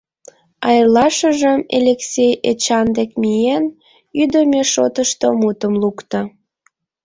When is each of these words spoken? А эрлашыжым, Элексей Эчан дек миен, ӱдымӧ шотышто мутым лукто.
А 0.65 0.67
эрлашыжым, 0.79 1.59
Элексей 1.77 2.33
Эчан 2.51 2.87
дек 2.97 3.11
миен, 3.21 3.65
ӱдымӧ 4.21 4.61
шотышто 4.73 5.27
мутым 5.41 5.73
лукто. 5.81 6.19